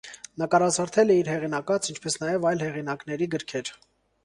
[0.43, 3.75] Նկարազարդել է իր հեղինակած, ինչպես նաև այլ հեղինակների գրքեր։